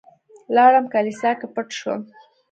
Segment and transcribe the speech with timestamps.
[0.55, 2.01] لاړم کليسا کې پټ شوم.